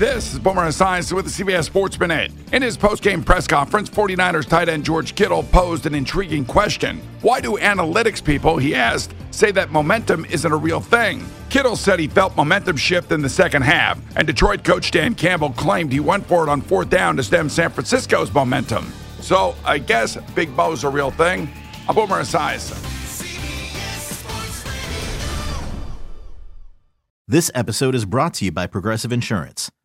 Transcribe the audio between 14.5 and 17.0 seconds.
coach Dan Campbell claimed he went for it on fourth